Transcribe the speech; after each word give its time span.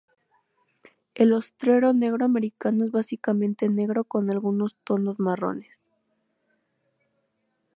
El 1.13 1.31
ostrero 1.31 1.93
negro 1.93 2.25
americano 2.25 2.85
es 2.85 2.89
básicamente 2.91 3.69
negro 3.69 4.03
con 4.03 4.31
algunos 4.31 4.75
tonos 4.83 5.19
marrones. 5.19 5.85